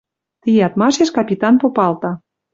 Ти 0.41 0.49
ядмашеш 0.67 1.09
капитан 1.15 1.55
попалта: 1.61 2.11